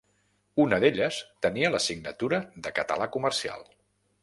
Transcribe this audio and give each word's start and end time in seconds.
Una 0.63 0.79
d'elles 0.83 1.19
tenia 1.47 1.71
l'assignatura 1.75 2.41
de 2.69 2.73
català 2.81 3.11
comercial. 3.19 3.71